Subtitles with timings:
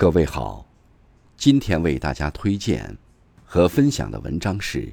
[0.00, 0.64] 各位好，
[1.36, 2.96] 今天为大家推荐
[3.44, 4.86] 和分享的文章是《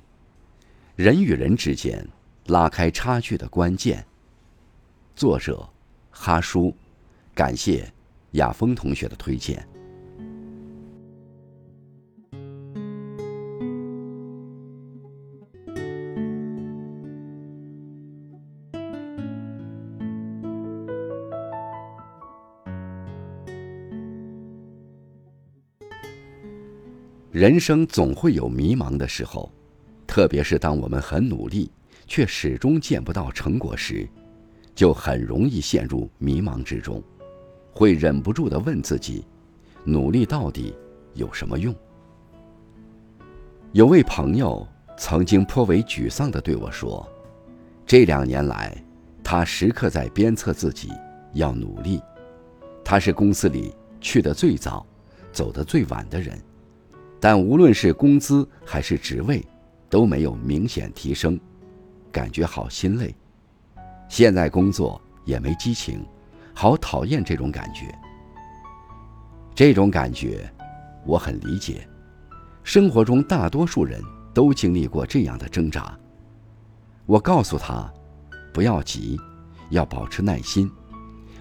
[0.98, 2.06] 人与人之间
[2.48, 4.02] 拉开差距的关键》，
[5.16, 5.66] 作者
[6.12, 6.76] 哈叔，
[7.34, 7.90] 感谢
[8.32, 9.66] 雅峰同学的推荐。
[27.32, 29.52] 人生总会有迷茫的时候，
[30.08, 31.70] 特别是当我们很努力
[32.08, 34.08] 却始终见不到成果时，
[34.74, 37.04] 就很容易陷入迷茫之中，
[37.74, 39.26] 会忍不住的问自己：
[39.84, 40.74] 努力到底
[41.16, 41.76] 有什么用？
[43.74, 44.66] 有位朋友
[44.98, 47.06] 曾经颇为沮丧的对我说
[47.86, 48.82] ：“这两年来，
[49.22, 50.90] 他时刻在鞭策自己
[51.34, 52.02] 要努力。
[52.86, 54.88] 他是公司里去的最早、
[55.34, 56.40] 走的最晚的人。”
[57.20, 59.46] 但无论是工资还是职位，
[59.90, 61.40] 都没有明显提升，
[62.12, 63.16] 感觉好心累。
[64.08, 66.06] 现在工作也没激情，
[66.54, 67.94] 好讨厌这种感觉。
[69.56, 70.48] 这种感觉，
[71.06, 71.88] 我很理解。
[72.64, 74.02] 生活中大多数人
[74.34, 75.98] 都经历过这样的挣扎。
[77.06, 77.92] 我告诉他，
[78.54, 79.18] 不要急，
[79.72, 80.70] 要保持耐心。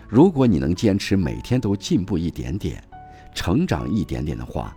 [0.09, 2.83] 如果你能坚持每天都进步一点点，
[3.34, 4.75] 成长一点点的话。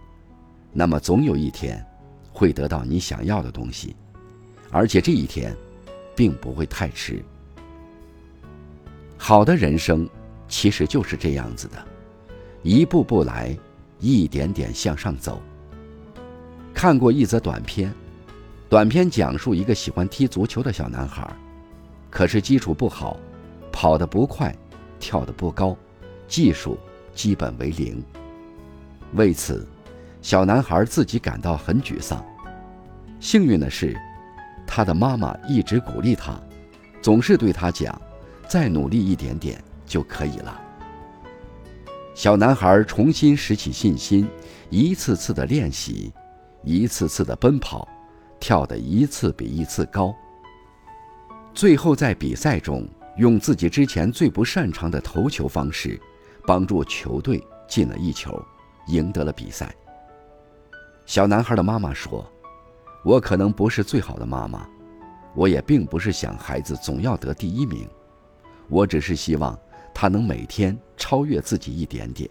[0.72, 1.84] 那么总有一天，
[2.32, 3.96] 会得到你想要的东西，
[4.70, 5.56] 而且这一天，
[6.16, 7.24] 并不会太迟。
[9.18, 10.08] 好的人生，
[10.48, 11.88] 其实就是这样子的，
[12.62, 13.58] 一步步来，
[14.00, 15.42] 一点点向上走。
[16.74, 17.94] 看过一则短片，
[18.70, 21.28] 短片讲述一个喜欢踢足球的小男孩，
[22.12, 23.20] 可是基础不好，
[23.72, 24.56] 跑得不快，
[25.00, 25.76] 跳得不高，
[26.28, 26.78] 技术
[27.16, 28.02] 基本为零。
[29.16, 29.68] 为此。
[30.22, 32.24] 小男孩自己感到很沮丧。
[33.20, 33.98] 幸运的是，
[34.66, 36.40] 他的妈妈一直鼓励他，
[37.02, 38.00] 总是对他讲
[38.48, 40.62] ：“再努力一点点就可以了。”
[42.16, 44.28] 小男孩重新拾起信心，
[44.70, 46.12] 一次次的练习，
[46.64, 47.88] 一次次的奔跑，
[48.40, 50.14] 跳得一次比一次高。
[51.54, 56.00] 最后在比赛中，用自己之前最不擅长的投球方式，
[56.46, 58.38] 帮助球队进了一球，
[58.88, 59.74] 赢得了比赛。
[61.10, 62.24] 小男孩的妈妈说
[63.04, 64.70] ：“我可能不是最好的妈妈，
[65.34, 67.90] 我也并不是想孩子总要得第一名，
[68.68, 69.58] 我只是希望
[69.92, 72.30] 他能每天超越自己一点点。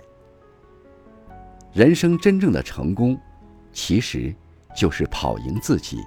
[1.73, 3.19] 人生真正的成功，
[3.73, 4.33] 其实
[4.77, 5.99] 就是跑赢自己，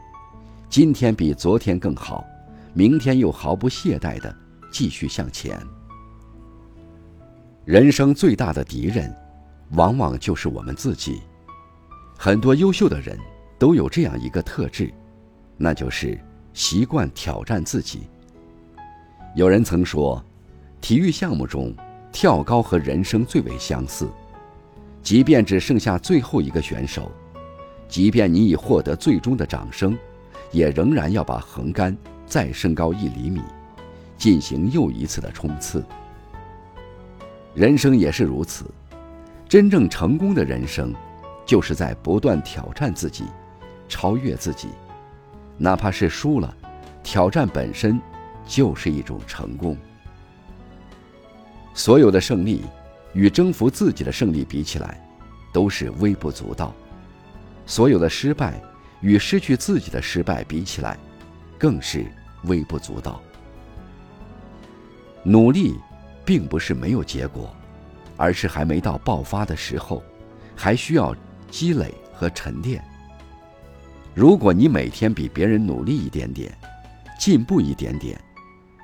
[0.70, 2.24] 今天比昨天更好，
[2.74, 4.34] 明天又毫不懈怠的
[4.72, 5.60] 继续向前。
[7.66, 9.14] 人生最大的敌人，
[9.72, 11.22] 往往就是我们自己。”
[12.24, 13.18] 很多优秀的人
[13.58, 14.94] 都有这样一个特质，
[15.58, 16.16] 那就是
[16.54, 18.02] 习惯挑战自己。
[19.36, 20.24] 有人曾说，
[20.82, 21.74] 体育项目中
[22.12, 24.08] 跳高和人生最为相似，
[25.02, 27.12] 即便只剩下最后一个选手，
[27.88, 29.98] 即便你已获得最终的掌声，
[30.52, 33.42] 也仍然要把横杆再升高一厘米，
[34.16, 35.84] 进行又一次的冲刺。
[37.56, 38.66] 人生也是如此，
[39.50, 40.94] 真正成功的人生。
[41.46, 43.26] 就是在不断挑战自己，
[43.90, 44.70] 超越自己，
[45.58, 46.56] 哪怕是输了，
[47.04, 48.00] 挑战本身
[48.46, 49.76] 就是一种成功。
[51.74, 52.62] 所有的胜利
[53.14, 55.02] 与征服自己的胜利比起来，
[55.52, 56.74] 都是微不足道；
[57.66, 58.62] 所有的失败
[59.02, 60.98] 与失去自己的失败比起来，
[61.58, 62.06] 更是
[62.44, 63.22] 微不足道。
[65.24, 65.76] 努力
[66.24, 67.54] 并不是没有结果，
[68.16, 70.02] 而是还没到爆发的时候，
[70.56, 71.14] 还需要。
[71.52, 72.84] 积累和沉淀。
[74.16, 76.52] 如果你每天比别人努力一点点，
[77.20, 78.20] 进步一点点，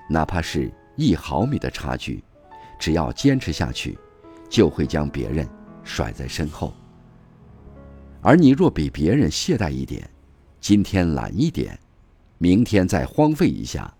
[0.10, 2.24] 哪怕是一毫米的差距，
[2.78, 3.98] 只要坚持下去，
[4.50, 5.48] 就会将别人
[5.84, 6.74] 甩在身后。
[8.22, 10.08] 而你若比别人懈怠一点，
[10.60, 11.78] 今天懒一点，
[12.38, 13.94] 明天再荒废一下，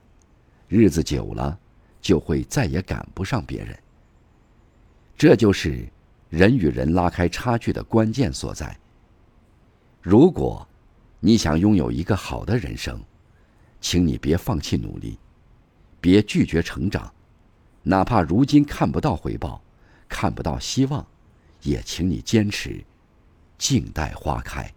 [0.68, 1.58] 日子久了，
[2.02, 3.78] 就会再也赶不上别人。
[5.18, 5.88] 这就是。
[6.30, 8.78] 人与人拉开差距的关键所在。
[10.02, 10.68] 如果，
[11.20, 13.02] 你想拥有一个好的人生，
[13.82, 15.18] 请你别放弃努力，
[16.00, 17.14] 别拒绝成长，
[17.84, 19.62] 哪怕如今看不到回报，
[20.08, 21.06] 看不到希望，
[21.64, 22.84] 也请你坚持，
[23.58, 24.72] 静待花开。